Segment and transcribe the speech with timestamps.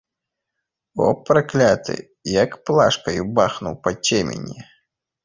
[1.07, 1.95] О, пракляты,
[2.43, 4.57] як плашкаю бахнуў па цемені.